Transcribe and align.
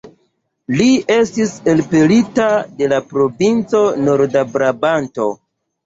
Li 0.79 0.87
estis 1.15 1.53
elpelita 1.75 2.49
de 2.81 2.91
la 2.97 3.01
provinco 3.13 3.87
Norda-Brabanto. 4.11 5.33